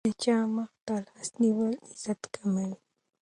د 0.03 0.03
چا 0.23 0.37
مخې 0.55 0.69
ته 0.85 0.95
لاس 1.05 1.29
نیول 1.41 1.73
عزت 1.89 2.21
کموي. 2.33 2.71